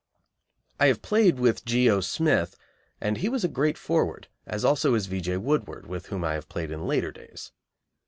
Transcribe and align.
I 0.79 0.87
have 0.87 1.03
played 1.03 1.37
with 1.37 1.63
G. 1.63 1.87
O. 1.87 1.99
Smith, 2.01 2.57
and 2.99 3.17
he 3.17 3.29
was 3.29 3.43
a 3.43 3.47
great 3.47 3.77
forward, 3.77 4.29
as 4.47 4.65
also 4.65 4.95
is 4.95 5.05
V. 5.05 5.21
J. 5.21 5.37
Woodward, 5.37 5.85
with 5.85 6.07
whom 6.07 6.23
I 6.23 6.33
have 6.33 6.49
played 6.49 6.71
in 6.71 6.87
later 6.87 7.11
days. 7.11 7.51